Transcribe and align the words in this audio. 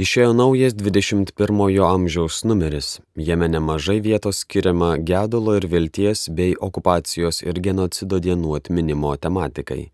Išėjo 0.00 0.30
naujas 0.32 0.72
21-ojo 0.80 1.84
amžiaus 1.84 2.38
numeris, 2.48 2.86
jame 3.20 3.48
nemažai 3.52 3.98
vietos 4.00 4.38
skiriama 4.44 4.94
gedulo 5.10 5.58
ir 5.58 5.66
vilties 5.68 6.22
bei 6.38 6.54
okupacijos 6.68 7.42
ir 7.42 7.60
genocido 7.66 8.20
dienų 8.24 8.54
atminimo 8.56 9.10
tematikai. 9.26 9.90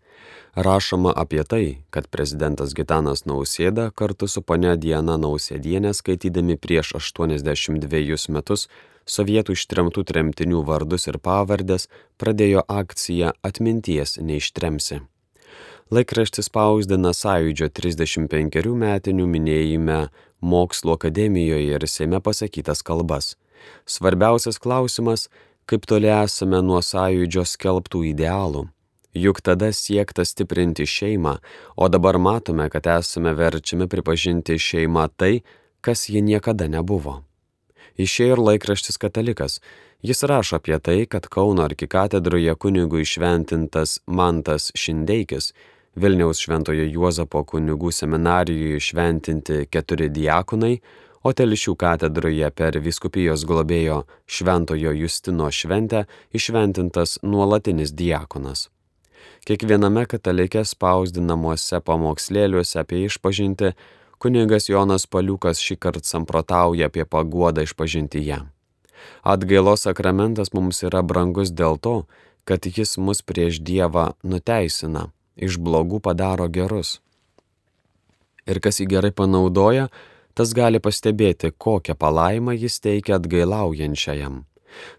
Rašoma 0.67 1.11
apie 1.23 1.43
tai, 1.43 1.65
kad 1.91 2.07
prezidentas 2.13 2.71
Gitanas 2.77 3.25
Nausėda 3.27 3.89
kartu 3.91 4.31
su 4.31 4.45
ponia 4.47 4.77
Diena 4.85 5.17
Nausėdienė 5.25 5.91
skaitydami 5.99 6.55
prieš 6.55 6.93
82 7.01 8.31
metus 8.37 8.69
sovietų 9.17 9.59
ištremtų 9.59 10.07
tremtinių 10.13 10.63
vardus 10.71 11.11
ir 11.11 11.19
pavardės 11.19 11.89
pradėjo 12.15 12.63
akciją 12.79 13.35
Atminties 13.43 14.21
neištremsi 14.23 15.03
laikraštis 15.93 16.49
spausdina 16.49 17.13
sąjūdžio 17.15 17.69
35 17.71 18.73
metinių 18.83 19.27
minėjime 19.33 19.99
mokslo 20.41 20.97
akademijoje 20.97 21.75
ir 21.75 21.87
Seime 21.87 22.21
pasakytas 22.21 22.83
kalbas. 22.83 23.35
Svarbiausias 23.85 24.59
klausimas, 24.59 25.27
kaip 25.65 25.85
toli 25.89 26.11
esame 26.11 26.61
nuo 26.63 26.81
sąjūdžio 26.83 27.45
skelbtų 27.47 28.03
idealų. 28.13 28.67
Juk 29.17 29.41
tada 29.41 29.71
siekta 29.73 30.25
stiprinti 30.25 30.85
šeimą, 30.85 31.37
o 31.75 31.87
dabar 31.89 32.19
matome, 32.21 32.67
kad 32.69 32.85
esame 32.99 33.33
verčiami 33.33 33.87
pripažinti 33.89 34.59
šeimą 34.61 35.07
tai, 35.17 35.41
kas 35.81 36.09
ji 36.09 36.21
niekada 36.21 36.67
nebuvo. 36.69 37.23
Išėjo 37.97 38.37
ir 38.37 38.43
laikraštis 38.51 38.99
katalikas. 39.01 39.59
Jis 40.05 40.21
rašo 40.29 40.59
apie 40.59 40.77
tai, 40.79 40.99
kad 41.09 41.25
Kauno 41.33 41.65
arkikatedroje 41.65 42.53
kunigų 42.61 43.01
išventintas 43.01 43.99
Mantas 44.05 44.69
Šindeikis 44.77 45.53
Vilniaus 45.97 46.37
Šventojo 46.43 46.85
Juozapo 46.85 47.41
kunigų 47.49 47.89
seminarijoje 47.89 48.79
šventinti 48.85 49.63
keturi 49.73 50.11
diakonai, 50.13 50.75
o 51.25 51.33
Telšių 51.33 51.73
katedroje 51.73 52.51
per 52.53 52.77
viskupijos 52.85 53.47
globėjo 53.49 54.03
Šventojo 54.29 54.93
Justino 54.93 55.49
šventę 55.49 56.05
išventintas 56.37 57.17
nuolatinis 57.25 57.95
diakonas. 57.97 58.67
Kiekviename 59.47 60.05
katalikė 60.05 60.61
spausdinamuose 60.67 61.81
pamokslėliuose 61.81 62.77
apie 62.83 63.05
išpažinti 63.07 63.73
kunigas 64.17 64.69
Jonas 64.69 65.05
Paliukas 65.05 65.61
šį 65.63 65.77
kartą 65.81 66.05
samprotauja 66.05 66.89
apie 66.89 67.05
paguodą 67.05 67.65
išpažintyje. 67.67 68.41
Atgailos 69.23 69.85
sakramentas 69.85 70.53
mums 70.53 70.83
yra 70.83 71.03
brangus 71.03 71.51
dėl 71.51 71.77
to, 71.77 72.03
kad 72.47 72.65
jis 72.65 72.97
mus 72.97 73.21
prieš 73.21 73.59
Dievą 73.61 74.13
nuteisina 74.23 75.09
iš 75.35 75.59
blogų 75.61 75.99
padaro 76.01 76.47
gerus. 76.49 76.99
Ir 78.47 78.61
kas 78.63 78.79
jį 78.79 78.87
gerai 78.93 79.11
panaudoja, 79.11 79.89
tas 80.33 80.53
gali 80.55 80.79
pastebėti, 80.79 81.51
kokią 81.51 81.97
palaimą 81.99 82.55
jis 82.55 82.79
teikia 82.79 83.17
atgailaujančiajam. 83.19 84.45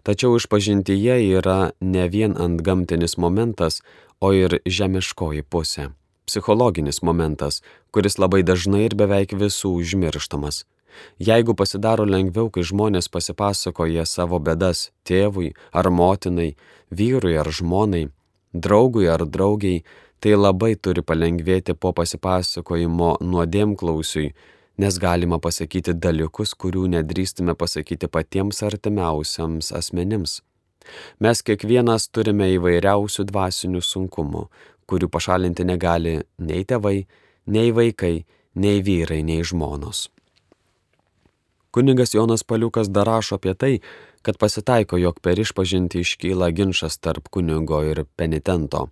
Tačiau 0.03 0.37
išpažintyje 0.37 1.17
yra 1.39 1.73
ne 1.81 2.09
vien 2.13 2.35
ant 2.37 2.61
gamtinis 2.63 3.17
momentas, 3.17 3.81
o 4.21 4.33
ir 4.35 4.59
žemiškoji 4.67 5.45
pusė- 5.47 5.93
psichologinis 6.29 7.03
momentas, 7.03 7.63
kuris 7.93 8.19
labai 8.23 8.45
dažnai 8.47 8.85
ir 8.87 8.97
beveik 8.99 9.35
visų 9.41 9.75
užmirštamas. 9.81 10.65
Jeigu 11.23 11.55
pasidaro 11.55 12.05
lengviau, 12.09 12.51
kai 12.51 12.65
žmonės 12.67 13.11
pasipasakoja 13.13 14.05
savo 14.07 14.39
bedas 14.43 14.89
tėvui 15.09 15.53
ar 15.73 15.91
motinai, 15.91 16.55
vyrui 16.91 17.37
ar 17.39 17.51
žmonai, 17.53 18.09
draugui 18.53 19.09
ar 19.11 19.25
draugiai, 19.27 19.85
tai 20.21 20.35
labai 20.35 20.75
turi 20.75 21.05
palengvėti 21.07 21.77
po 21.79 21.93
pasipasakojimo 21.95 23.19
nuodėmklausiui, 23.23 24.33
nes 24.79 24.99
galima 25.03 25.39
pasakyti 25.43 25.95
dalykus, 25.95 26.55
kurių 26.55 26.89
nedrįstume 26.97 27.55
pasakyti 27.59 28.11
patiems 28.11 28.63
artimiausiams 28.67 29.73
asmenims. 29.75 30.41
Mes 31.21 31.43
kiekvienas 31.45 32.09
turime 32.15 32.49
įvairiausių 32.55 33.27
dvasinių 33.29 33.83
sunkumų, 33.85 34.47
kurių 34.89 35.09
pašalinti 35.13 35.67
negali 35.69 36.19
nei 36.39 36.65
tėvai, 36.65 37.03
nei 37.47 37.73
vaikai, 37.77 38.25
nei 38.57 38.83
vyrai, 38.85 39.23
nei 39.23 39.45
žmonos. 39.45 40.09
Kunigas 41.71 42.15
Jonas 42.17 42.43
Paliukas 42.43 42.89
dar 42.89 43.07
rašo 43.07 43.37
apie 43.37 43.55
tai, 43.55 43.75
kad 44.23 44.39
pasitaiko, 44.41 44.97
jog 44.97 45.21
per 45.21 45.39
išpažinti 45.39 46.01
iškyla 46.03 46.51
ginčas 46.57 46.99
tarp 46.99 47.29
kunigo 47.29 47.83
ir 47.85 48.05
penitento. 48.17 48.89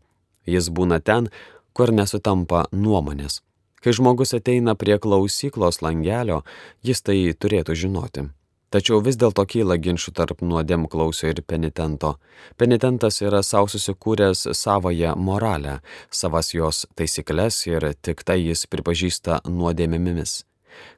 Jis 0.47 0.69
būna 0.71 1.01
ten, 1.01 1.31
kur 1.73 1.93
nesutampa 1.93 2.67
nuomonės. 2.73 3.41
Kai 3.83 3.93
žmogus 3.97 4.35
ateina 4.37 4.77
prie 4.79 4.99
klausyklos 5.03 5.83
langelio, 5.83 6.43
jis 6.85 7.03
tai 7.03 7.19
turėtų 7.33 7.75
žinoti. 7.75 8.29
Tačiau 8.71 8.99
vis 8.99 9.15
dėlto 9.15 9.45
kyla 9.47 9.77
ginčių 9.79 10.13
tarp 10.17 10.43
nuodėm 10.43 10.89
klausio 10.91 11.31
ir 11.31 11.43
penitento. 11.47 12.17
Penitentas 12.59 13.21
yra 13.23 13.43
savo 13.47 13.71
susikūręs 13.71 14.49
savoją 14.59 15.15
moralę, 15.15 15.79
savas 16.11 16.51
jos 16.55 16.85
taisyklės 16.99 17.63
ir 17.71 17.93
tik 18.03 18.25
tai 18.27 18.41
jis 18.43 18.67
pripažįsta 18.67 19.45
nuodėmėmis. 19.47 20.41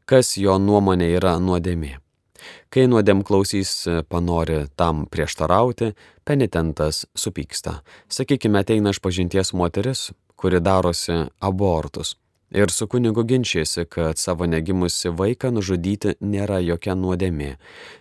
Kas 0.08 0.36
jo 0.40 0.56
nuomonė 0.58 1.10
yra 1.18 1.36
nuodėmė? 1.38 1.98
Kai 2.72 2.86
nuodėmklausys 2.88 3.72
panori 4.08 4.62
tam 4.76 5.04
prieštarauti, 5.10 5.92
penitentas 6.24 7.04
supyksta. 7.16 7.82
Sakykime, 8.08 8.62
ateina 8.62 8.94
iš 8.94 9.02
pažinties 9.04 9.52
moteris, 9.52 10.08
kuri 10.36 10.62
darosi 10.64 11.26
abortus. 11.44 12.14
Ir 12.50 12.70
su 12.70 12.86
kunigu 12.86 13.24
ginčiasi, 13.24 13.84
kad 13.84 14.18
savo 14.18 14.46
negimusi 14.46 15.10
vaiką 15.12 15.50
nužudyti 15.52 16.14
nėra 16.20 16.62
jokia 16.64 16.94
nuodėmė. 16.96 17.56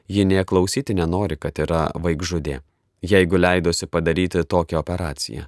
Ji 0.08 0.24
neklausyti 0.26 0.96
nenori, 0.96 1.36
kad 1.36 1.60
yra 1.60 1.90
vaikžudė. 1.96 2.62
Jeigu 3.02 3.38
leidosi 3.38 3.88
padaryti 3.88 4.44
tokią 4.44 4.80
operaciją, 4.80 5.44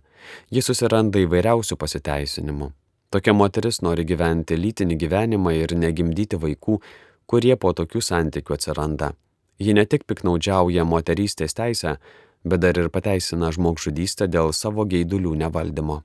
ji 0.52 0.62
susiranda 0.62 1.24
įvairiausių 1.24 1.80
pasiteisinimų. 1.80 2.70
Tokia 3.10 3.34
moteris 3.34 3.80
nori 3.82 4.04
gyventi 4.06 4.58
lytinį 4.60 5.00
gyvenimą 5.02 5.56
ir 5.58 5.74
negimdyti 5.74 6.38
vaikų, 6.38 6.78
kurie 7.26 7.56
po 7.56 7.72
tokių 7.74 8.04
santykių 8.04 8.54
atsiranda. 8.54 9.14
Ji 9.60 9.74
ne 9.74 9.86
tik 9.86 10.06
piknaudžiauja 10.12 10.84
moterystės 10.86 11.56
teisę, 11.58 11.98
bet 12.44 12.62
dar 12.62 12.78
ir 12.78 12.92
pateisina 12.94 13.50
žmogžudystę 13.56 14.28
dėl 14.28 14.54
savo 14.54 14.86
geidulių 14.86 15.34
nevaldymo. 15.42 16.04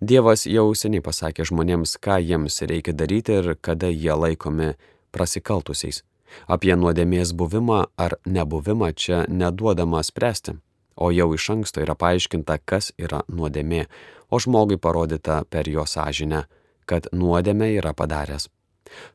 Dievas 0.00 0.46
jau 0.46 0.70
seniai 0.74 1.04
pasakė 1.04 1.46
žmonėms, 1.48 1.96
ką 2.02 2.18
jiems 2.22 2.60
reikia 2.62 2.94
daryti 2.96 3.38
ir 3.40 3.54
kada 3.60 3.90
jie 3.90 4.14
laikomi 4.14 4.74
prasikaltusiais. 5.12 6.02
Apie 6.46 6.74
nuodėmės 6.76 7.32
buvimą 7.32 7.86
ar 7.96 8.18
nebuvimą 8.26 8.92
čia 8.92 9.24
neduodama 9.28 10.02
spręsti, 10.04 10.58
o 10.96 11.10
jau 11.14 11.32
iš 11.34 11.48
anksto 11.54 11.80
yra 11.84 11.96
paaiškinta, 11.96 12.58
kas 12.64 12.92
yra 12.98 13.22
nuodėmė, 13.28 13.86
o 14.30 14.40
žmogui 14.40 14.76
parodyta 14.76 15.42
per 15.48 15.68
jo 15.72 15.86
sąžinę, 15.88 16.44
kad 16.88 17.08
nuodėmė 17.12 17.72
yra 17.78 17.94
padaręs. 17.96 18.48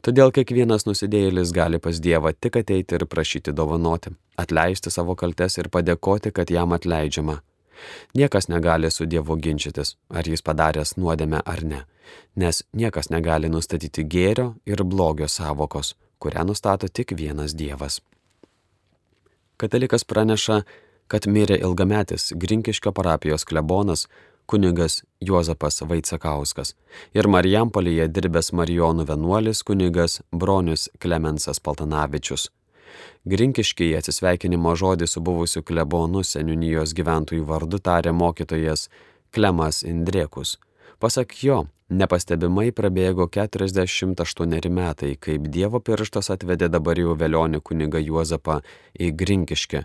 Todėl 0.06 0.30
kiekvienas 0.34 0.86
nusidėjėlis 0.86 1.53
gali 1.56 1.80
pas 1.81 1.97
Dievą 1.97 2.34
tik 2.34 2.59
ateiti 2.62 2.97
ir 2.97 3.08
prašyti 3.09 3.53
dovanoti, 3.58 4.13
atleisti 4.38 4.94
savo 4.94 5.16
kaltes 5.18 5.58
ir 5.58 5.69
padėkoti, 5.74 6.31
kad 6.31 6.53
jam 6.53 6.75
atleidžiama. 6.78 7.40
Niekas 8.13 8.47
negali 8.47 8.91
su 8.91 9.06
Dievu 9.06 9.38
ginčytis, 9.38 9.95
ar 10.09 10.28
jis 10.28 10.41
padaręs 10.45 10.95
nuodėmę 10.97 11.41
ar 11.45 11.63
ne, 11.63 11.84
nes 12.35 12.63
niekas 12.73 13.09
negali 13.09 13.50
nustatyti 13.50 14.03
gėrio 14.03 14.53
ir 14.66 14.84
blogio 14.84 15.28
savokos, 15.28 15.95
kurią 16.19 16.45
nustato 16.47 16.88
tik 16.88 17.16
vienas 17.17 17.56
Dievas. 17.56 18.01
Katalikas 19.57 20.03
praneša, 20.03 20.63
kad 21.07 21.28
mirė 21.28 21.59
ilgametis 21.62 22.31
Grinkiškio 22.35 22.91
parapijos 22.91 23.45
klebonas 23.45 24.07
kunigas 24.45 25.03
Juozapas 25.22 25.81
Vaicakauskas 25.88 26.73
ir 27.16 27.29
Marijampolėje 27.35 28.09
dirbęs 28.12 28.51
Marijonų 28.59 29.07
vienuolis 29.12 29.63
kunigas 29.67 30.22
Bronius 30.31 30.89
Klemensas 31.00 31.62
Paltanavičius. 31.63 32.50
Grinkiškiai 33.30 33.95
atsisveikinimo 34.00 34.75
žodį 34.80 35.07
su 35.07 35.24
buvusiu 35.24 35.63
klebonu 35.63 36.25
seniūnijos 36.27 36.95
gyventojų 36.97 37.45
vardu 37.47 37.80
tarė 37.80 38.12
mokytojas 38.12 38.89
Klemas 39.33 39.83
Indrėkus. 39.88 40.57
Pasak 41.00 41.35
jo, 41.44 41.63
nepastebimai 41.89 42.71
prabėgo 42.75 43.27
48 43.31 44.69
metai, 44.71 45.15
kaip 45.19 45.47
Dievo 45.51 45.80
pirštas 45.80 46.30
atvedė 46.35 46.69
dabar 46.71 47.00
jau 47.00 47.15
velionį 47.19 47.62
kunigą 47.63 48.01
Juozapą 48.03 48.62
į 49.00 49.12
Grinkiškį, 49.19 49.83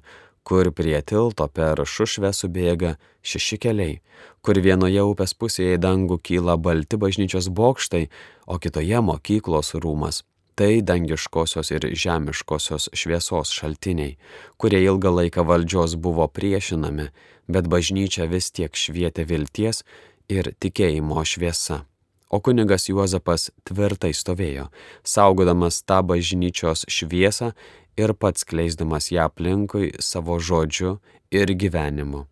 kur 0.49 0.71
prie 0.73 1.01
tilto 1.03 1.49
per 1.53 1.83
šušvę 1.85 2.33
subėga 2.33 2.95
šeši 3.23 3.59
keliai, 3.65 3.99
kur 4.41 4.61
vienoje 4.65 5.05
upės 5.11 5.35
pusėje 5.37 5.77
į 5.77 5.83
dangų 5.85 6.19
kyla 6.25 6.57
balti 6.57 6.97
bažnyčios 6.97 7.51
bokštai, 7.53 8.09
o 8.47 8.57
kitoje 8.63 9.03
mokyklos 9.05 9.75
rūmas. 9.77 10.23
Tai 10.59 10.81
dangiškosios 10.83 11.71
ir 11.71 11.85
žemiškosios 11.95 12.89
šviesos 12.91 13.53
šaltiniai, 13.55 14.17
kurie 14.59 14.81
ilgą 14.83 15.13
laiką 15.15 15.45
valdžios 15.47 15.95
buvo 15.95 16.27
priešinami, 16.27 17.13
bet 17.47 17.71
bažnyčia 17.71 18.27
vis 18.27 18.51
tiek 18.51 18.75
švietė 18.75 19.23
vilties 19.31 19.85
ir 20.29 20.51
tikėjimo 20.59 21.23
šviesa. 21.23 21.85
o 22.31 22.41
kunigas 22.45 22.89
Juozapas 22.89 23.49
tvirtai 23.65 24.13
stovėjo, 24.13 24.69
saugodamas 25.05 25.81
tą 25.89 26.03
bažnyčios 26.05 26.85
šviesą 26.91 27.53
ir 27.97 28.13
pats 28.15 28.45
kleisdamas 28.45 29.11
ją 29.15 29.29
aplinkui 29.29 29.95
savo 29.99 30.39
žodžiu 30.39 30.99
ir 31.31 31.55
gyvenimu. 31.55 32.27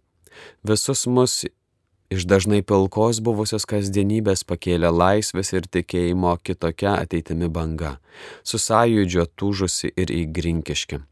Visus 0.65 1.07
mus 1.07 1.45
iš 2.11 2.27
dažnai 2.31 2.63
pilkos 2.63 3.21
buvusios 3.25 3.67
kasdienybės 3.69 4.45
pakėlė 4.49 4.93
laisvės 4.93 5.53
ir 5.57 5.67
tikėjimo 5.67 6.37
kitokia 6.43 6.97
ateitimi 7.03 7.49
banga, 7.53 7.97
su 8.43 8.61
sąjūdžio 8.63 9.27
tūžusi 9.39 9.93
ir 9.97 10.13
įgrinkiški. 10.15 11.03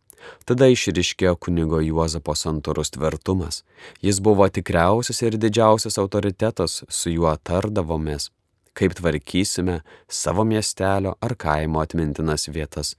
Tada 0.48 0.70
išriškėjo 0.72 1.34
kunigo 1.36 1.80
Juozapo 1.84 2.34
santorus 2.38 2.94
tvirtumas. 2.94 3.62
Jis 4.04 4.20
buvo 4.24 4.48
tikriausias 4.48 5.20
ir 5.22 5.36
didžiausias 5.40 5.98
autoritetas, 6.00 6.82
su 6.88 7.12
juo 7.12 7.34
tardavomės, 7.36 8.30
kaip 8.72 8.96
tvarkysime 8.98 9.80
savo 10.08 10.46
miestelio 10.48 11.16
ar 11.20 11.36
kaimo 11.36 11.84
atmintinas 11.84 12.48
vietas. 12.48 12.94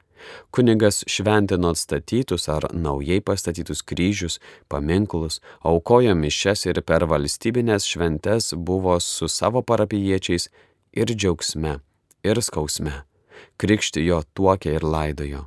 Kunigas 0.51 1.03
šventino 1.07 1.71
atstatytus 1.73 2.49
ar 2.49 2.67
naujai 2.73 3.21
pastatytus 3.21 3.81
kryžius, 3.81 4.39
paminklus, 4.67 5.41
aukojo 5.61 6.15
mišes 6.15 6.65
ir 6.69 6.81
per 6.81 7.07
valstybinės 7.11 7.87
šventes 7.89 8.53
buvo 8.55 8.99
su 8.99 9.27
savo 9.27 9.61
parapiečiais 9.61 10.49
ir 10.93 11.11
džiaugsme, 11.11 11.79
ir 12.23 12.41
skausme. 12.41 13.01
Krikštijo 13.57 14.21
tuokė 14.35 14.77
ir 14.77 14.83
laidojo. 14.83 15.45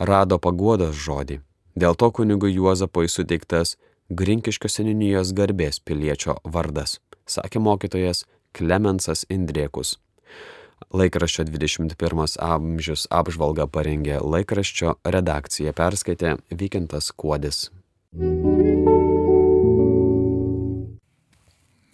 Rado 0.00 0.38
paguodos 0.38 0.96
žodį. 0.96 1.40
Dėl 1.76 1.96
to 1.96 2.10
kunigui 2.12 2.52
Juozapui 2.54 3.08
suteiktas 3.08 3.76
Grinkiškio 4.10 4.68
seninijos 4.68 5.30
garbės 5.38 5.78
piliečio 5.86 6.40
vardas, 6.44 6.98
sakė 7.30 7.60
mokytojas 7.62 8.24
Klemensas 8.56 9.22
Indriekus. 9.30 9.98
Laikraščio 10.90 11.44
21 11.46 12.38
amžius 12.42 13.06
apžvalgą 13.10 13.66
parengė 13.70 14.18
laikraščio 14.22 14.96
redakcija 15.04 15.74
perskaitė 15.76 16.36
Vykintas 16.50 17.12
Kuodis. 17.12 17.68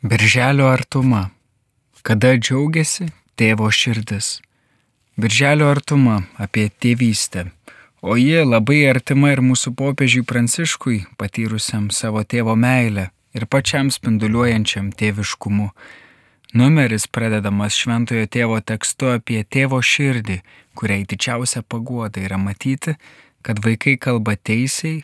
Birželio 0.06 0.70
artuma. 0.70 1.30
Kada 2.06 2.36
džiaugiasi 2.38 3.08
tėvo 3.36 3.68
širdis. 3.74 4.36
Birželio 5.18 5.66
artuma 5.72 6.20
apie 6.38 6.68
tėvystę. 6.70 7.48
O 8.06 8.14
ji 8.20 8.44
labai 8.46 8.84
artima 8.86 9.32
ir 9.34 9.40
mūsų 9.42 9.72
popiežiui 9.74 10.22
Pranciškui, 10.28 11.00
patyrusiam 11.18 11.88
savo 11.90 12.22
tėvo 12.22 12.54
meilę 12.54 13.08
ir 13.34 13.46
pačiam 13.50 13.90
spinduliuojančiam 13.90 14.92
tėviškumu. 14.94 15.70
Numeris 16.56 17.04
pradedamas 17.12 17.74
šventojo 17.76 18.24
tėvo 18.32 18.56
tekstu 18.64 19.10
apie 19.12 19.42
tėvo 19.44 19.82
širdį, 19.84 20.38
kuriai 20.78 21.02
didžiausia 21.04 21.60
paguoda 21.60 22.22
yra 22.22 22.38
matyti, 22.40 22.94
kad 23.44 23.60
vaikai 23.66 23.98
kalba 24.00 24.38
teisiai, 24.40 25.02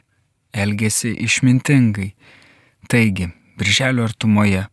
elgesi 0.56 1.12
išmintingai. 1.26 2.08
Taigi, 2.88 3.28
birželio 3.60 4.08
artumoje 4.08 4.64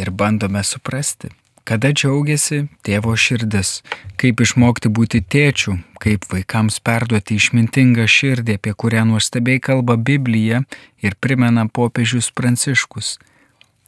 ir 0.00 0.10
bandome 0.22 0.64
suprasti, 0.64 1.28
kada 1.68 1.92
džiaugiasi 1.92 2.64
tėvo 2.88 3.12
širdis, 3.12 3.82
kaip 4.16 4.40
išmokti 4.40 4.88
būti 4.88 5.20
tėčių, 5.20 5.76
kaip 6.00 6.24
vaikams 6.32 6.80
perduoti 6.88 7.36
išmintingą 7.36 8.08
širdį, 8.08 8.56
apie 8.56 8.72
kurią 8.72 9.04
nuostabiai 9.12 9.60
kalba 9.60 10.00
Biblija 10.00 10.64
ir 11.04 11.20
primena 11.20 11.68
popiežius 11.68 12.32
Pranciškus 12.32 13.18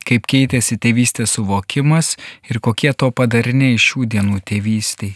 kaip 0.07 0.29
keitėsi 0.31 0.79
tėvystės 0.81 1.37
suvokimas 1.37 2.17
ir 2.51 2.61
kokie 2.61 2.93
to 2.93 3.11
padariniai 3.11 3.79
šių 3.81 4.07
dienų 4.15 4.41
tėvystiai. 4.49 5.15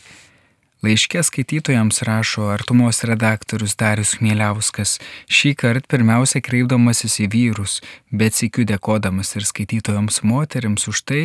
Laiškė 0.85 1.23
skaitytojams 1.25 2.03
rašo 2.05 2.51
artumos 2.53 2.99
redaktorius 3.09 3.73
Darius 3.81 4.19
Mieliauskas, 4.21 4.99
šį 5.33 5.55
kartą 5.63 5.89
pirmiausia 5.95 6.43
kreipdamasis 6.45 7.23
į 7.25 7.29
vyrus, 7.33 7.79
bet 8.13 8.37
sikiu 8.37 8.67
dėkodamas 8.69 9.33
ir 9.39 9.47
skaitytojams 9.49 10.21
moteriams 10.29 10.85
už 10.93 11.01
tai, 11.09 11.23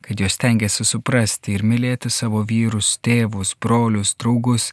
kad 0.00 0.20
jos 0.20 0.38
tengiasi 0.40 0.86
suprasti 0.88 1.52
ir 1.52 1.66
mylėti 1.68 2.08
savo 2.08 2.40
vyrus, 2.48 2.94
tėvus, 3.04 3.52
brolius, 3.60 4.14
draugus. 4.16 4.70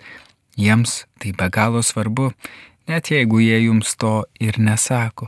Jiems 0.55 1.05
tai 1.19 1.31
be 1.35 1.47
galo 1.51 1.83
svarbu, 1.83 2.31
net 2.87 3.11
jeigu 3.11 3.43
jie 3.43 3.61
jums 3.65 3.95
to 3.99 4.21
ir 4.39 4.59
nesako. 4.59 5.27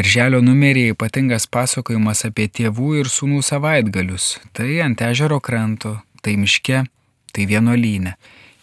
Birželio 0.00 0.40
numeryje 0.40 0.94
ypatingas 0.94 1.44
pasakojimas 1.52 2.22
apie 2.24 2.46
tėvų 2.48 2.86
ir 3.02 3.08
sūnų 3.12 3.42
savaitgalius. 3.44 4.38
Tai 4.56 4.68
ant 4.80 5.02
ežero 5.04 5.36
kranto, 5.44 5.90
tai 6.24 6.38
miške, 6.40 6.78
tai 7.36 7.44
vienolyne. 7.50 8.14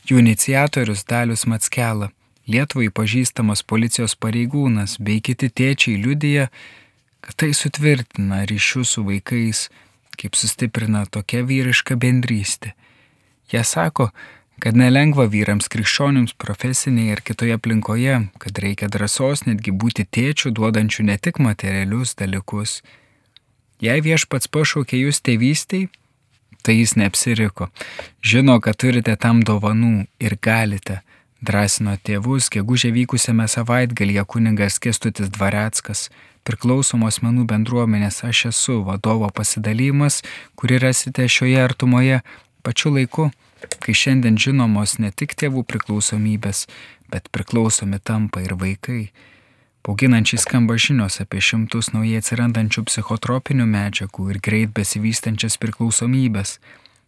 Jų 0.10 0.18
iniciatorius 0.24 1.04
Dalius 1.06 1.46
Matskela, 1.46 2.08
Lietuvai 2.50 2.88
pažįstamas 2.90 3.62
policijos 3.62 4.18
pareigūnas 4.18 4.98
bei 4.98 5.22
kiti 5.22 5.52
tėčiai 5.54 6.00
liudyja, 6.02 6.48
kad 7.22 7.38
tai 7.44 7.52
sutvirtina 7.54 8.42
ryšius 8.50 8.96
su 8.98 9.06
vaikais, 9.06 9.68
kaip 10.18 10.34
sustiprina 10.42 11.06
tokia 11.06 11.46
vyriška 11.46 12.00
bendrystė. 12.02 12.74
Jie 13.54 13.62
sako, 13.62 14.10
kad 14.64 14.78
nelengva 14.78 15.28
vyrams 15.30 15.70
krikščionims 15.72 16.34
profesinėje 16.42 17.18
ir 17.18 17.22
kitoje 17.26 17.58
aplinkoje, 17.58 18.18
kad 18.42 18.62
reikia 18.64 18.90
drąsos 18.90 19.46
netgi 19.46 19.74
būti 19.74 20.08
tėčių, 20.10 20.52
duodančių 20.58 21.06
ne 21.12 21.18
tik 21.22 21.40
materialius 21.44 22.16
dalykus. 22.18 22.82
Jei 23.84 24.02
viešpats 24.02 24.50
pašaukė 24.50 25.04
jūs 25.04 25.22
tėvystiai, 25.22 25.90
tai 26.66 26.80
jis 26.80 26.96
neapsiriko. 26.98 27.70
Žino, 28.26 28.58
kad 28.64 28.80
turite 28.82 29.14
tam 29.22 29.44
dovanų 29.46 30.08
ir 30.20 30.38
galite. 30.42 31.04
Drąsino 31.38 31.94
tėvus, 32.02 32.50
gegužė 32.50 32.90
vykusiame 32.96 33.46
savaitgalyje 33.46 34.24
kuningas 34.26 34.80
Kestutis 34.82 35.30
Dvareckas, 35.30 36.08
priklausomos 36.50 37.22
menų 37.22 37.46
bendruomenės 37.52 38.24
aš 38.26 38.48
esu 38.50 38.80
vadovo 38.88 39.30
pasidalymas, 39.30 40.24
kurį 40.58 40.82
rasite 40.88 41.28
šioje 41.30 41.62
artumoje 41.62 42.24
pačiu 42.66 42.96
laiku 42.98 43.30
kai 43.84 43.96
šiandien 43.96 44.38
žinomos 44.42 44.98
ne 45.02 45.12
tik 45.12 45.36
tėvų 45.40 45.64
priklausomybės, 45.68 46.66
bet 47.12 47.30
priklausomi 47.34 48.00
tampa 48.04 48.44
ir 48.46 48.56
vaikai. 48.60 49.10
Bauginančiai 49.88 50.42
skamba 50.44 50.76
žinios 50.76 51.22
apie 51.24 51.40
šimtus 51.40 51.94
naujai 51.94 52.20
atsirandančių 52.20 52.84
psichotropinių 52.90 53.68
medžiagų 53.72 54.26
ir 54.34 54.42
greit 54.44 54.74
besivystančias 54.76 55.56
priklausomybės, 55.64 56.58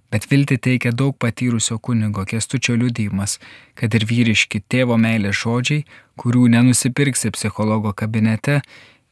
bet 0.09 0.29
vilti 0.31 0.57
teikia 0.57 0.93
daug 0.95 1.17
patyrusio 1.19 1.77
kunigo 1.77 2.23
kestučio 2.25 2.77
liudymas, 2.79 3.37
kad 3.75 3.93
ir 3.99 4.07
vyriški 4.07 4.63
tėvo 4.71 4.97
meilės 4.97 5.43
žodžiai, 5.43 5.83
kurių 6.19 6.47
nenusipirksi 6.55 7.33
psichologo 7.35 7.93
kabinete, 7.93 8.61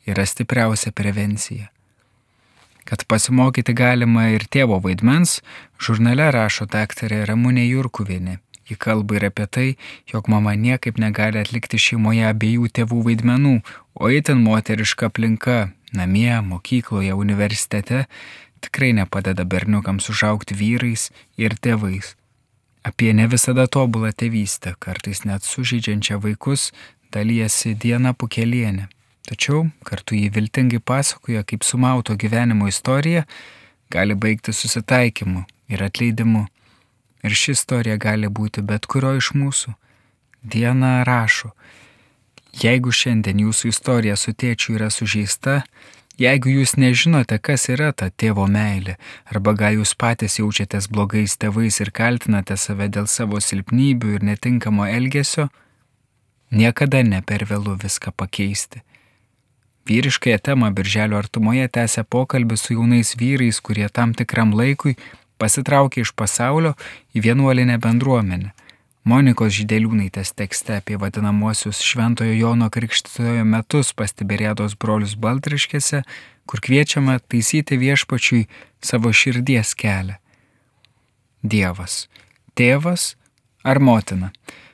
yra 0.07 0.25
stipriausia 0.25 0.95
prevencija. 0.95 1.67
Kad 2.87 3.03
pasimokyti 3.03 3.73
galima 3.75 4.29
ir 4.31 4.45
tėvo 4.47 4.77
vaidmens, 4.79 5.41
žurnale 5.83 6.29
rašo 6.31 6.69
daktarė 6.71 7.25
Ramūnė 7.27 7.65
Jurkuvienė. 7.67 8.37
Ji 8.67 8.75
kalba 8.79 9.17
ir 9.17 9.25
apie 9.27 9.47
tai, 9.47 9.67
jog 10.11 10.29
mama 10.31 10.53
niekaip 10.55 10.99
negali 10.99 11.41
atlikti 11.43 11.79
šeimoje 11.79 12.23
abiejų 12.29 12.71
tėvų 12.79 13.01
vaidmenų, 13.09 13.53
o 13.95 14.11
itin 14.11 14.39
moteriška 14.43 15.11
aplinka- 15.11 15.57
namie, 15.99 16.31
mokykloje, 16.51 17.11
universitete- 17.11 18.05
tikrai 18.63 18.93
nepadeda 18.93 19.43
berniukams 19.43 20.07
užaukti 20.07 20.55
vyrais 20.55 21.11
ir 21.37 21.59
tėvais. 21.59 22.15
Apie 22.83 23.13
ne 23.13 23.27
visada 23.27 23.67
tobulą 23.67 24.13
tėvystę, 24.15 24.75
kartais 24.79 25.25
net 25.25 25.41
sužydžiančią 25.43 26.21
vaikus, 26.23 26.71
dalyjasi 27.11 27.75
Diena 27.75 28.13
Pukelienė. 28.13 28.87
Tačiau 29.27 29.65
kartu 29.83 30.15
jį 30.15 30.29
viltingai 30.37 30.79
pasakoja, 30.79 31.43
kaip 31.43 31.65
sumauto 31.67 32.15
gyvenimo 32.15 32.69
istorija 32.71 33.25
gali 33.91 34.15
baigti 34.15 34.53
susitaikymu 34.55 35.43
ir 35.67 35.83
atleidimu. 35.83 36.45
Ir 37.27 37.35
ši 37.35 37.57
istorija 37.57 37.97
gali 37.99 38.29
būti 38.31 38.63
bet 38.63 38.87
kurio 38.87 39.17
iš 39.19 39.33
mūsų. 39.35 39.73
Diena 40.47 41.01
rašo, 41.03 41.51
jeigu 42.61 42.93
šiandien 42.93 43.41
jūsų 43.43 43.73
istorija 43.73 44.15
su 44.15 44.31
tėčiu 44.31 44.77
yra 44.77 44.87
sužeista, 44.93 45.63
jeigu 46.21 46.53
jūs 46.53 46.77
nežinote, 46.79 47.35
kas 47.43 47.67
yra 47.73 47.91
ta 47.91 48.07
tėvo 48.09 48.47
meilė, 48.47 48.95
arba 49.27 49.57
gal 49.59 49.81
jūs 49.81 49.91
patys 49.99 50.39
jaučiatės 50.39 50.87
blogais 50.93 51.35
tėvais 51.41 51.81
ir 51.83 51.91
kaltinate 51.91 52.55
save 52.55 52.87
dėl 52.87 53.11
savo 53.11 53.41
silpnybių 53.43 54.15
ir 54.17 54.27
netinkamo 54.31 54.87
elgesio, 54.87 55.49
niekada 56.51 57.03
ne 57.03 57.19
per 57.21 57.43
vėlų 57.49 57.75
viską 57.83 58.15
pakeisti. 58.15 58.86
Vyriškąją 59.87 60.39
temą 60.39 60.73
Birželio 60.73 61.17
artumoje 61.17 61.69
tęsia 61.69 62.03
pokalbis 62.03 62.61
su 62.61 62.73
jaunais 62.73 63.15
vyrais, 63.15 63.61
kurie 63.61 63.87
tam 63.89 64.13
tikram 64.13 64.51
laikui 64.51 64.97
pasitraukė 65.39 66.01
iš 66.03 66.11
pasaulio 66.11 66.73
į 67.15 67.23
vienuolinę 67.25 67.77
bendruomenę. 67.79 68.51
Monikos 69.07 69.53
Žydeliūnaitės 69.55 70.33
tekste 70.35 70.81
apie 70.81 70.97
vadinamosius 70.99 71.79
Šventojo 71.79 72.33
Jono 72.35 72.67
Krikštitojo 72.67 73.45
metus 73.47 73.93
pastebėrėdos 73.95 74.75
brolius 74.75 75.13
Baltriškėse, 75.15 76.01
kur 76.43 76.59
kviečiama 76.65 77.19
taisyti 77.23 77.77
viešpačiui 77.79 78.41
savo 78.83 79.13
širdies 79.15 79.71
kelią. 79.79 80.17
Dievas? 81.43 82.09
Tėvas 82.59 83.13
ar 83.63 83.79
motina? 83.79 84.33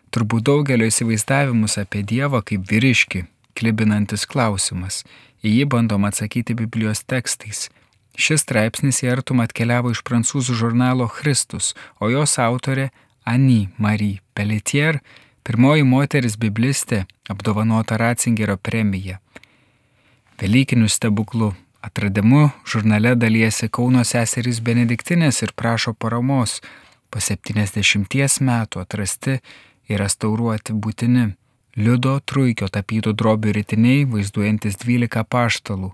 Turbūt 0.09 0.49
daugelio 0.49 0.89
įsivaizdavimus 0.89 1.77
apie 1.81 2.01
Dievą 2.01 2.41
kaip 2.41 2.65
vyriški, 2.69 3.27
klibinantis 3.57 4.25
klausimas. 4.29 5.03
Į 5.43 5.57
jį 5.57 5.65
bandom 5.73 6.05
atsakyti 6.07 6.55
Biblijos 6.55 7.03
tekstais. 7.03 7.69
Šis 8.13 8.43
straipsnis 8.45 9.01
į 9.03 9.09
artumą 9.15 9.47
atkeliavo 9.47 9.91
iš 9.93 10.03
prancūzų 10.05 10.55
žurnalo 10.59 11.07
Christus, 11.09 11.73
o 11.99 12.11
jos 12.13 12.37
autorė 12.39 12.91
Annie 13.25 13.71
Marie 13.77 14.21
Pelletier, 14.37 15.01
pirmoji 15.43 15.83
moteris 15.83 16.37
biblistė, 16.37 17.03
apdovanota 17.29 17.97
Ratzingerio 17.97 18.57
premija. 18.61 19.19
Velykinių 20.39 20.89
stebuklų 20.89 21.53
atradimu 21.83 22.49
žurnale 22.69 23.15
dalyjasi 23.15 23.69
Kauno 23.73 24.03
seserys 24.07 24.61
Benediktinės 24.63 25.43
ir 25.43 25.53
prašo 25.55 25.93
paramos. 25.93 26.61
Po 27.09 27.21
70 27.21 28.41
metų 28.41 28.81
atrasti 28.81 29.39
ir 29.89 30.01
restauruoti 30.01 30.73
būtini 30.73 31.33
Liudo 31.73 32.19
Truikio 32.21 32.67
tapytų 32.69 33.15
drobių 33.17 33.55
rytiniai, 33.57 34.03
vaizduojantis 34.05 34.75
12 34.77 35.23
paštalų. 35.25 35.87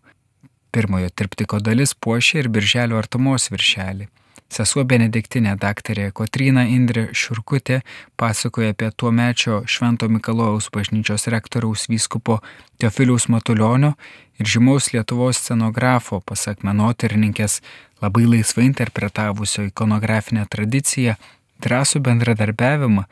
Pirmojo 0.75 1.07
triptiko 1.15 1.62
dalis 1.63 1.93
puošia 1.95 2.41
ir 2.41 2.50
birželio 2.51 2.98
artumos 3.00 3.48
viršelį. 3.48 4.09
Sesuo 4.51 4.83
Benediktinė 4.83 5.53
daktarė 5.62 6.09
Kotryna 6.12 6.65
Indrė 6.67 7.05
Šurkutė 7.15 7.79
pasakoja 8.19 8.74
apie 8.74 8.89
tuo 8.91 9.13
mečio 9.15 9.62
Švento 9.69 10.09
Mikalojaus 10.12 10.67
bažnyčios 10.74 11.29
rektoriaus 11.31 11.88
vyskupo 11.88 12.41
Teofiliaus 12.81 13.29
Matulionio 13.31 13.93
ir 14.36 14.51
žymaus 14.51 14.91
Lietuvos 14.91 15.39
scenografo, 15.39 16.19
pasak 16.19 16.65
menotyrininkės, 16.67 17.62
labai 18.03 18.25
laisvai 18.27 18.67
interpretavusio 18.67 19.69
ikonografinę 19.69 20.43
tradiciją, 20.50 21.15
drąsų 21.63 22.03
bendradarbiavimą, 22.03 23.07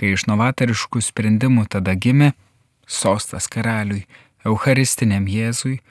kai 0.00 0.14
iš 0.16 0.24
novatariškų 0.30 1.02
sprendimų 1.04 1.66
tada 1.68 1.92
gimė 1.92 2.32
sostas 2.88 3.48
karaliui, 3.52 4.06
Eucharistiniam 4.48 5.26
Jėzui, 5.28 5.82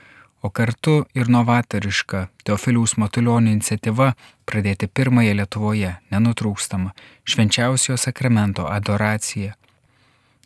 o 0.42 0.50
kartu 0.50 1.04
ir 1.13 1.30
novatoriška 1.30 2.25
Teofiliaus 2.48 2.96
Matulionio 2.98 3.54
iniciatyva 3.54 4.13
pradėti 4.50 4.88
pirmąją 4.89 5.36
Lietuvoje 5.38 5.92
nenutrūkstamą 6.10 6.94
švenčiausio 7.30 7.98
sakramento 8.01 8.66
adoraciją. 8.66 9.54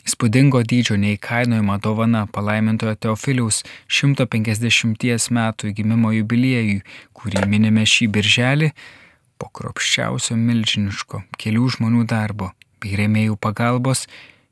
Įspūdingo 0.03 0.59
dydžio 0.67 0.97
neįkainojama 0.99 1.77
dovana 1.79 2.25
palaimintojo 2.27 2.97
Teofiliaus 3.05 3.61
150 3.87 5.31
metų 5.37 5.71
gimimo 5.77 6.11
jubiliejui, 6.11 6.81
kurį 7.15 7.45
minime 7.47 7.85
šį 7.87 8.09
birželį, 8.17 8.73
po 9.39 9.47
kropščiausio 9.47 10.35
milžiniško 10.35 11.23
kelių 11.39 11.69
žmonių 11.77 12.03
darbo 12.11 12.51
bei 12.83 12.99
rėmėjų 12.99 13.39
pagalbos, 13.39 14.07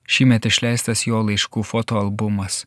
šįmet 0.07 0.47
išleistas 0.47 1.05
jo 1.07 1.19
laiškų 1.27 1.63
fotoalbumas. 1.67 2.65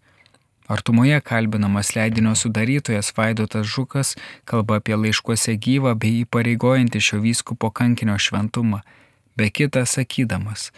Artumoje 0.68 1.21
kalbinamas 1.21 1.92
leidinio 1.97 2.33
sudarytojas 2.35 3.12
Vaidotas 3.16 3.66
Žukas 3.68 4.14
kalba 4.49 4.78
apie 4.80 4.97
laiškuose 4.97 5.59
gyvą 5.61 5.92
bei 6.00 6.23
įpareigojantį 6.25 7.02
šio 7.04 7.21
vyskupo 7.21 7.68
kankinio 7.68 8.16
šventumą, 8.16 8.80
be 9.37 9.50
kita 9.52 9.85
sakydamas, 9.85 10.71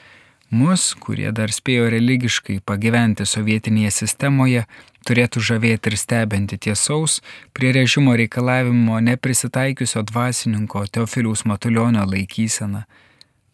mus, 0.50 0.88
kurie 0.99 1.31
dar 1.31 1.55
spėjo 1.55 1.87
religiškai 1.95 2.59
pagyventi 2.66 3.28
sovietinėje 3.31 3.95
sistemoje, 4.00 4.66
turėtų 5.07 5.45
žavėti 5.52 5.93
ir 5.93 5.99
stebinti 6.02 6.59
tiesaus, 6.66 7.21
prie 7.55 7.71
režimo 7.78 8.19
reikalavimo 8.19 8.99
neprisitaikiusio 9.07 10.02
dvasininko 10.11 10.83
Teofiliaus 10.90 11.47
Matulionio 11.47 12.02
laikysena 12.11 12.88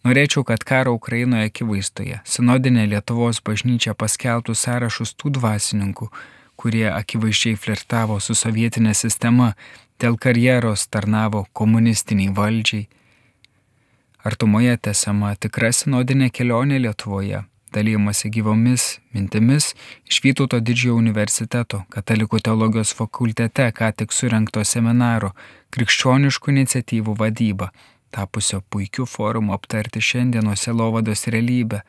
Norėčiau, 0.03 0.43
kad 0.43 0.65
karo 0.67 0.97
Ukrainoje 0.99 1.47
akivaizdoje 1.47 2.17
sinodinė 2.27 2.89
Lietuvos 2.91 3.39
bažnyčia 3.47 3.95
paskelbtų 3.95 4.57
sąrašus 4.59 5.15
tų 5.15 5.31
dvasininkų, 5.37 6.09
kurie 6.59 6.89
akivaizdžiai 6.91 7.55
flirtavo 7.55 8.19
su 8.19 8.35
sovietinė 8.35 8.97
sistema, 8.99 9.53
dėl 10.03 10.19
karjeros 10.19 10.89
tarnavo 10.91 11.45
komunistiniai 11.55 12.35
valdžiai. 12.35 12.89
Artumoje 14.27 14.75
tesama 14.89 15.37
tikra 15.39 15.71
sinodinė 15.71 16.33
kelionė 16.35 16.83
Lietuvoje, 16.83 17.45
dalymasi 17.75 18.31
gyvomis 18.35 18.89
mintimis 19.15 19.71
iš 20.11 20.19
Vytauto 20.27 20.59
didžiojo 20.59 20.99
universiteto 20.99 21.85
katalikų 21.95 22.43
teologijos 22.43 22.91
fakultete 22.99 23.71
ką 23.79 23.95
tik 24.03 24.15
surinkto 24.15 24.67
seminaro 24.67 25.33
krikščioniškų 25.75 26.55
iniciatyvų 26.59 27.19
vadyba 27.23 27.71
tapusio 28.13 28.61
puikiu 28.71 29.07
forumu 29.09 29.55
aptarti 29.57 30.01
šiandienos 30.05 30.65
selovados 30.67 31.27
realybę, 31.33 31.83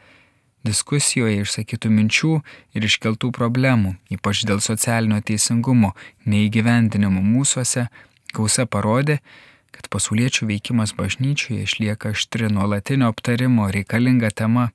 diskusijoje 0.63 1.44
išsakytų 1.44 1.92
minčių 1.92 2.34
ir 2.75 2.88
iškeltų 2.88 3.32
problemų, 3.36 3.96
ypač 4.15 4.46
dėl 4.48 4.63
socialinio 4.63 5.20
teisingumo 5.22 5.92
neįgyvendinimo 6.25 7.24
mūsųse, 7.24 7.89
gausa 8.34 8.65
parodė, 8.65 9.20
kad 9.74 9.89
pasauliečių 9.92 10.48
veikimas 10.51 10.94
bažnyčioje 10.98 11.65
išlieka 11.68 12.13
aštri 12.13 12.50
nuolatinio 12.53 13.10
aptarimo 13.12 13.68
reikalinga 13.74 14.32
tema, 14.32 14.70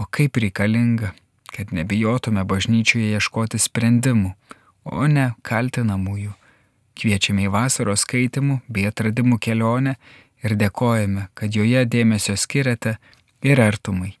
o 0.00 0.06
kaip 0.10 0.40
reikalinga, 0.40 1.12
kad 1.54 1.70
nebijotume 1.76 2.42
bažnyčioje 2.48 3.12
ieškoti 3.14 3.60
sprendimų, 3.62 4.32
o 4.84 5.06
ne 5.06 5.30
kaltinamųjų. 5.46 6.34
Kviečiame 6.94 7.48
į 7.48 7.50
vasaros 7.50 8.04
skaitimų 8.06 8.60
bei 8.70 8.86
atradimų 8.86 9.40
kelionę 9.42 9.96
ir 10.44 10.56
dėkojame, 10.60 11.28
kad 11.34 11.56
joje 11.56 11.84
dėmesio 11.88 12.36
skiriate 12.36 12.98
ir 13.42 13.60
artumai. 13.60 14.14